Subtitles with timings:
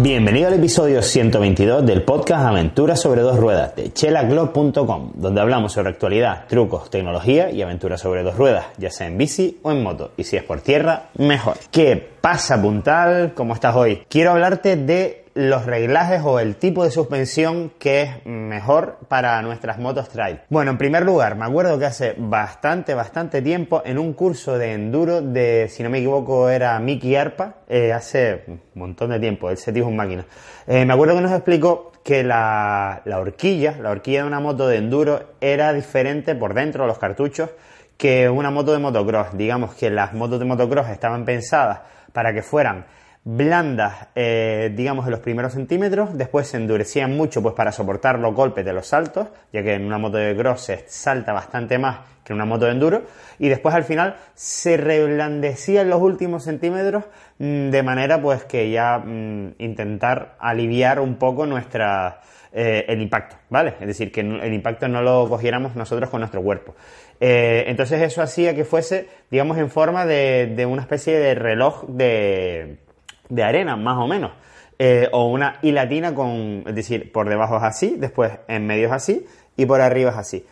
[0.00, 5.88] Bienvenido al episodio 122 del podcast Aventuras sobre dos ruedas de chelaclub.com, donde hablamos sobre
[5.88, 10.12] actualidad, trucos, tecnología y aventuras sobre dos ruedas, ya sea en bici o en moto,
[10.16, 11.56] y si es por tierra, mejor.
[11.72, 13.32] ¿Qué pasa, puntal?
[13.34, 14.04] ¿Cómo estás hoy?
[14.08, 19.78] Quiero hablarte de los reglajes o el tipo de suspensión que es mejor para nuestras
[19.78, 20.40] motos trail.
[20.48, 24.72] Bueno, en primer lugar, me acuerdo que hace bastante, bastante tiempo en un curso de
[24.72, 29.48] enduro de, si no me equivoco, era Mickey Arpa, eh, hace un montón de tiempo,
[29.48, 30.26] ese tío es un máquina.
[30.66, 34.66] Eh, me acuerdo que nos explicó que la, la horquilla, la horquilla de una moto
[34.66, 37.50] de enduro era diferente por dentro de los cartuchos
[37.96, 39.36] que una moto de motocross.
[39.36, 41.82] Digamos que las motos de motocross estaban pensadas
[42.12, 42.86] para que fueran
[43.30, 48.34] blandas, eh, digamos, en los primeros centímetros, después se endurecían mucho pues para soportar los
[48.34, 51.98] golpes de los saltos, ya que en una moto de cross se salta bastante más
[52.24, 53.02] que en una moto de enduro,
[53.38, 57.04] y después al final se reblandecían los últimos centímetros
[57.38, 63.36] mm, de manera pues que ya mm, intentar aliviar un poco nuestra eh, el impacto,
[63.50, 63.74] ¿vale?
[63.78, 66.74] Es decir, que el impacto no lo cogiéramos nosotros con nuestro cuerpo.
[67.20, 72.87] Eh, entonces eso hacía que fuese, digamos, en forma de una especie de reloj de
[73.28, 74.32] de arena, más o menos.
[74.78, 78.86] Eh, o una y latina con, es decir, por debajo es así, después en medio
[78.86, 79.26] es así
[79.56, 80.46] y por arriba es así.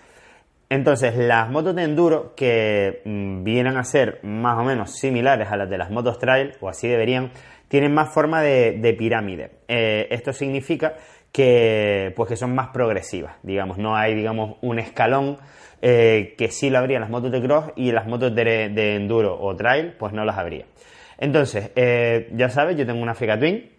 [0.69, 5.57] Entonces, las motos de enduro que mm, vienen a ser más o menos similares a
[5.57, 7.31] las de las motos trail, o así deberían,
[7.69, 9.51] tienen más forma de, pirámide.
[9.69, 10.95] Eh, esto significa
[11.31, 15.39] que, pues, que son más progresivas, digamos, no hay, digamos, un escalón
[15.83, 19.55] eh, que sí lo habría las motos de cross y las motos de enduro o
[19.55, 20.65] trail, pues no las habría.
[21.19, 23.71] Entonces, eh, ya sabes, yo tengo una Africa Twin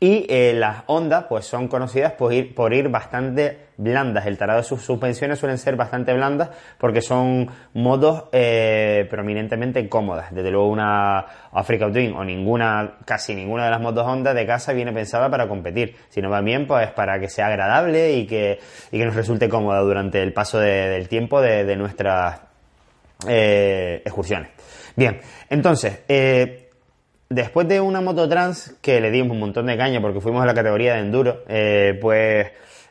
[0.00, 4.26] y eh, las ondas pues son conocidas por ir, por ir bastante blandas.
[4.26, 10.34] El tarado de sus suspensiones suelen ser bastante blandas porque son modos eh, prominentemente cómodas.
[10.34, 11.20] Desde luego una
[11.52, 15.48] Africa Twin o ninguna, casi ninguna de las motos Honda de casa viene pensada para
[15.48, 18.58] competir, sino va bien pues para que sea agradable y que,
[18.90, 22.40] y que nos resulte cómoda durante el paso del tiempo de nuestras
[23.26, 24.50] excursiones.
[24.96, 26.00] Bien, entonces,
[27.34, 30.46] después de una moto trans que le dimos un montón de caña porque fuimos a
[30.46, 32.46] la categoría de enduro, eh, pues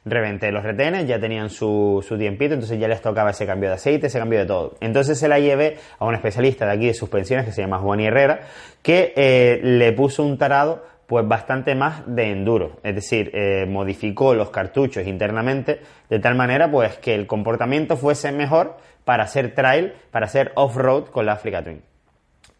[0.05, 3.75] reventé los retenes, ya tenían su, su, tiempito, entonces ya les tocaba ese cambio de
[3.75, 4.75] aceite, ese cambio de todo.
[4.81, 8.01] Entonces se la llevé a un especialista de aquí de suspensiones que se llama Juan
[8.01, 8.41] Herrera,
[8.81, 14.33] que eh, le puso un tarado pues bastante más de enduro, es decir, eh, modificó
[14.33, 19.93] los cartuchos internamente de tal manera pues que el comportamiento fuese mejor para hacer trail,
[20.11, 21.81] para hacer off-road con la Africa Twin.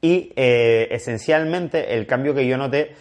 [0.03, 2.91] Y eh, esencialmente el cambio que yo noté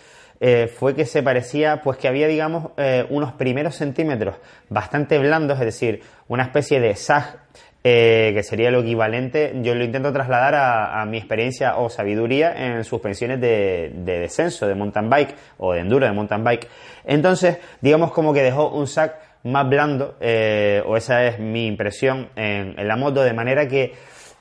[0.40, 4.36] eh, fue que se parecía, pues que había, digamos, eh, unos primeros centímetros
[4.68, 7.40] bastante blandos, es decir, una especie de sag,
[7.82, 13.40] que sería lo equivalente, yo lo intento trasladar a, mi experiencia o sabiduría en suspensiones
[13.40, 16.68] de, descenso, de mountain bike o de enduro de mountain bike.
[17.04, 22.86] Entonces, digamos como que dejó un sag más blando, o esa es mi impresión en
[22.86, 23.94] la moto, de manera que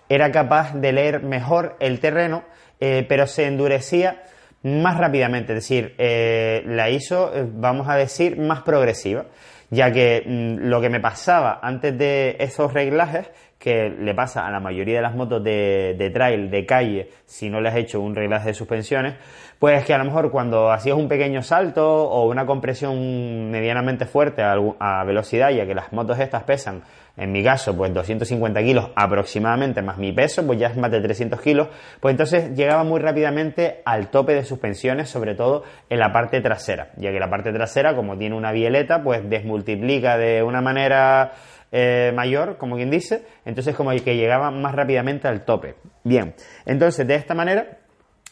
[0.08, 2.44] era capaz de leer mejor el terreno,
[2.82, 4.24] eh, pero se endurecía
[4.64, 9.26] más rápidamente, es decir, eh, la hizo, eh, vamos a decir, más progresiva,
[9.72, 14.52] ya que mm, lo que me pasaba antes de esos reglajes, que le pasa a
[14.52, 18.02] la mayoría de las motos de, de trail, de calle, si no les has hecho
[18.02, 19.16] un reglaje de suspensiones,
[19.60, 24.42] pues que a lo mejor cuando hacías un pequeño salto o una compresión medianamente fuerte
[24.42, 26.82] a, a velocidad, ya que las motos estas pesan
[27.18, 31.02] en mi caso, pues 250 kilos aproximadamente, más mi peso, pues ya es más de
[31.02, 31.68] 300 kilos,
[32.00, 36.92] pues entonces llegaba muy rápidamente al tope de suspensiones, sobre todo en la parte trasera,
[36.98, 39.28] ya que la parte trasera, como tiene una bieleta, pues
[39.62, 41.34] desmultiplica de una manera
[41.72, 45.76] eh, mayor, como quien dice, entonces como que llegaba más rápidamente al tope.
[46.04, 46.36] Bien,
[46.66, 47.80] entonces de esta manera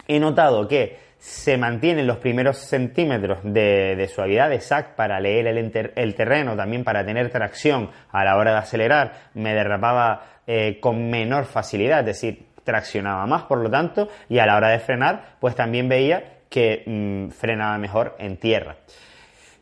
[0.08, 6.16] he notado que se mantienen los primeros centímetros de, suavidad de SAC para leer el,
[6.16, 11.44] terreno, también para tener tracción a la hora de acelerar, me derrapaba eh, con menor
[11.46, 15.56] facilidad, es decir, traccionaba más, por lo tanto, y a la hora de frenar, pues
[15.56, 18.78] también veía que mm, frenaba mejor en tierra.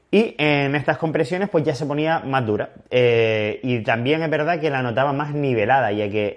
[0.09, 2.69] Y en estas compresiones pues ya se ponía más dura.
[2.89, 6.33] Eh, y también es verdad que la notaba más nivelada, ya que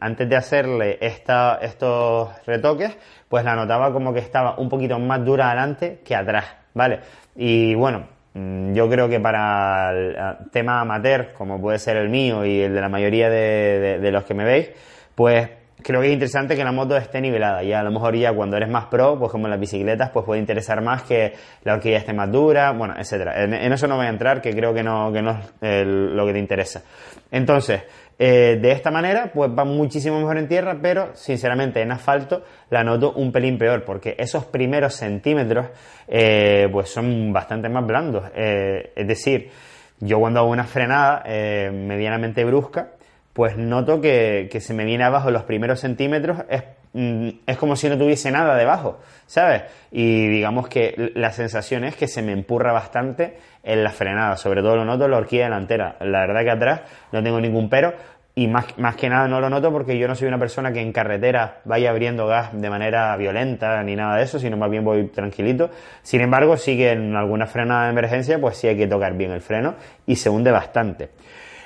[0.00, 2.96] antes de hacerle estos retoques,
[3.28, 6.44] pues la notaba como que estaba un poquito más dura adelante que atrás,
[6.74, 7.00] ¿vale?
[7.34, 12.44] Y bueno, mm, yo creo que para el tema amateur, como puede ser el mío
[12.44, 14.70] y el de la mayoría de, los que me veis,
[15.14, 15.48] pues
[15.82, 17.62] creo que es interesante que la moto esté nivelada.
[17.62, 20.24] Y a lo mejor ya cuando eres más pro, pues como en las bicicletas, pues
[20.24, 21.32] puede interesar más que
[21.62, 23.44] la horquilla esté más dura, bueno, etcétera.
[23.44, 26.32] En, eso no voy a entrar, que creo que no, que no es lo que
[26.32, 26.82] te interesa.
[27.30, 27.82] Entonces,
[28.18, 32.84] eh, de esta manera, pues va muchísimo mejor en tierra, pero sinceramente en asfalto la
[32.84, 35.66] noto un pelín peor, porque esos primeros centímetros,
[36.06, 38.24] eh, pues son bastante más blandos.
[38.34, 39.50] Eh, es decir,
[39.98, 41.24] yo cuando hago una frenada
[41.72, 42.90] medianamente brusca,
[43.34, 47.88] pues noto que, se me viene abajo los primeros centímetros, es, mm, es, como si
[47.88, 49.64] no tuviese nada debajo, ¿sabes?
[49.90, 54.62] Y digamos que la sensación es que se me empurra bastante en la frenada, sobre
[54.62, 55.96] todo lo noto en la horquilla delantera.
[56.00, 57.94] La verdad que atrás no tengo ningún pero,
[58.36, 60.80] y más, más que nada no lo noto porque yo no soy una persona que
[60.80, 64.84] en carretera vaya abriendo gas de manera violenta ni nada de eso, sino más bien
[64.84, 65.70] voy tranquilito.
[66.02, 69.32] Sin embargo, sí que en alguna frenada de emergencia, pues sí hay que tocar bien
[69.32, 69.74] el freno
[70.06, 71.10] y se hunde bastante.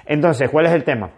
[0.06, 1.10] Entonces, ¿cuál es el tema?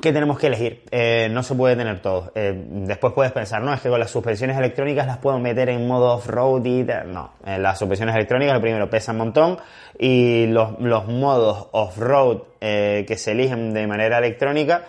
[0.00, 0.82] ¿Qué tenemos que elegir?
[0.90, 2.30] Eh, no se puede tener todo.
[2.34, 5.86] Eh, después puedes pensar, no, es que con las suspensiones electrónicas las puedo meter en
[5.86, 7.12] modo off-road y tal.
[7.12, 9.58] No, eh, las suspensiones electrónicas, lo primero, pesan un montón
[9.98, 14.82] y los, los modos off-road que se eligen de manera electrónica,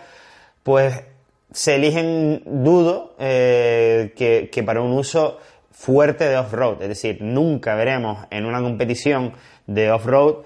[0.62, 1.04] pues
[1.52, 5.38] se eligen, dudo, que, que para un uso
[5.70, 6.82] fuerte de off-road.
[6.82, 9.32] Es decir, nunca veremos en una competición
[9.66, 10.42] de off-road,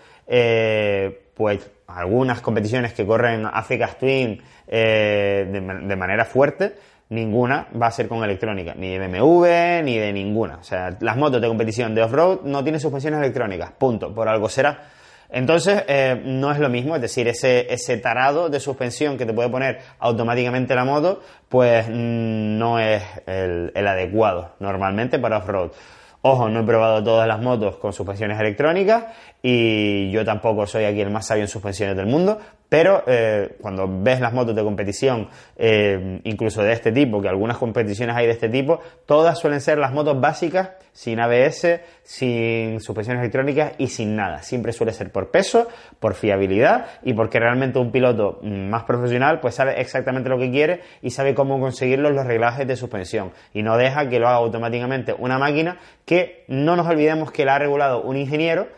[1.35, 6.75] pues algunas competiciones que corren Africa Twin eh, de, manera fuerte,
[7.11, 10.57] ninguna va a ser con electrónica, ni de BMW, ni de ninguna.
[10.57, 14.49] O sea, las motos de competición de off-road no tienen suspensiones electrónicas, punto, por algo
[14.49, 14.81] será.
[15.29, 19.33] Entonces, eh, no es lo mismo, es decir, ese, ese tarado de suspensión que te
[19.33, 25.71] puede poner automáticamente la moto, pues mm, no es el, el adecuado normalmente para off-road.
[26.25, 29.07] Ojo, no he probado todas las motos con suspensiones electrónicas
[29.43, 32.39] y yo tampoco soy aquí el más sabio en suspensiones del mundo,
[32.69, 37.59] pero eh, cuando ves las motos de competición, eh, incluso de este tipo, que algunas
[37.59, 43.21] competiciones hay de este tipo, todas suelen ser las motos básicas, sin ABS, sin suspensiones
[43.21, 44.43] electrónicas y sin nada.
[44.43, 45.69] Siempre suele ser por peso,
[46.01, 50.81] por fiabilidad y porque realmente un piloto más profesional pues sabe exactamente lo que quiere
[51.03, 55.15] y sabe cómo conseguir los reglajes de suspensión y no deja que lo haga automáticamente
[55.19, 55.79] una máquina
[56.49, 58.69] no nos olvidemos que la ha regulado un ingeniero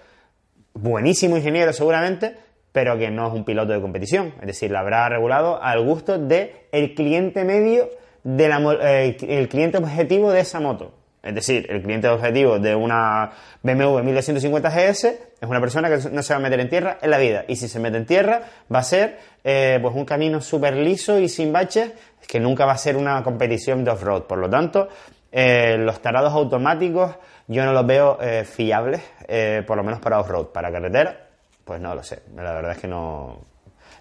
[0.75, 2.37] buenísimo ingeniero seguramente,
[2.73, 4.35] pero que no es un piloto de competición.
[4.41, 7.89] Es decir, la habrá regulado al gusto del el cliente medio,
[8.25, 10.93] de la, eh, el cliente objetivo de esa moto.
[11.23, 13.31] Es decir, el cliente objetivo de una
[13.63, 15.05] BMW 1250 GS
[15.41, 17.47] es una persona que no se va a meter en tierra en la vida.
[17.49, 18.43] Y si se mete en tierra,
[18.73, 21.93] va a ser eh, pues un camino súper liso y sin baches,
[22.27, 24.25] que nunca va a ser una competición de off-road.
[24.25, 24.89] Por lo tanto,
[25.37, 27.17] eh, los tarados automáticos
[27.49, 30.47] yo no los veo eh, fiables, eh, por lo menos para off-road.
[30.47, 31.27] Para carretera,
[31.65, 32.23] pues no lo sé.
[32.37, 33.39] La verdad es que no.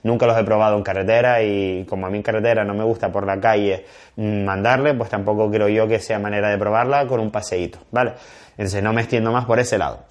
[0.03, 3.11] Nunca los he probado en carretera y como a mí en carretera no me gusta
[3.11, 3.85] por la calle
[4.17, 8.13] mm, mandarle, pues tampoco creo yo que sea manera de probarla con un paseíto, ¿vale?
[8.51, 10.03] Entonces no me extiendo más por ese lado.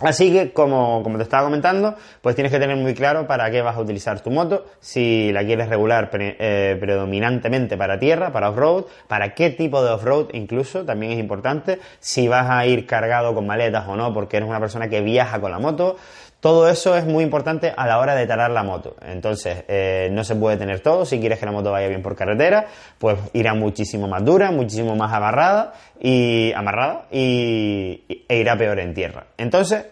[0.00, 3.62] Así que, como, como, te estaba comentando, pues tienes que tener muy claro para qué
[3.62, 8.84] vas a utilizar tu moto, si la quieres regular eh, predominantemente para tierra, para off-road,
[9.08, 13.44] para qué tipo de off-road incluso, también es importante, si vas a ir cargado con
[13.44, 15.96] maletas o no, porque eres una persona que viaja con la moto.
[16.40, 18.94] Todo eso es muy importante a la hora de tarar la moto.
[19.02, 21.04] Entonces, eh, no se puede tener todo.
[21.04, 22.66] Si quieres que la moto vaya bien por carretera,
[22.98, 28.94] pues irá muchísimo más dura, muchísimo más amarrada y amarrada y, e irá peor en
[28.94, 29.26] tierra.
[29.36, 29.86] Entonces,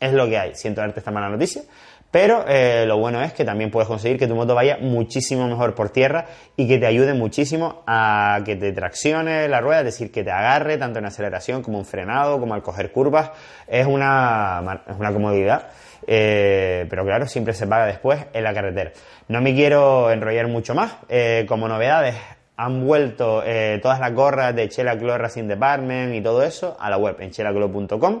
[0.00, 0.54] es lo que hay.
[0.54, 1.62] Siento darte esta mala noticia.
[2.10, 5.74] Pero eh, lo bueno es que también puedes conseguir que tu moto vaya muchísimo mejor
[5.74, 6.26] por tierra
[6.56, 10.30] y que te ayude muchísimo a que te traccione la rueda, es decir, que te
[10.32, 13.30] agarre tanto en aceleración como en frenado, como al coger curvas.
[13.68, 15.68] Es una, es una comodidad.
[16.06, 18.90] Eh, pero claro, siempre se paga después en la carretera.
[19.28, 20.96] No me quiero enrollar mucho más.
[21.08, 22.16] Eh, como novedades,
[22.56, 23.42] han vuelto
[23.80, 27.30] todas las gorras de Chela Clo Racing Department y todo eso a la web en
[27.30, 28.20] chelaclo.com.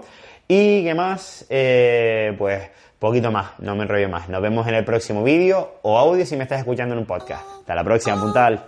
[0.52, 4.28] Y qué más, pues poquito más, no me enrollo más.
[4.28, 7.46] Nos vemos en el próximo vídeo o audio si me estás escuchando en un podcast.
[7.60, 8.66] Hasta la próxima, puntal.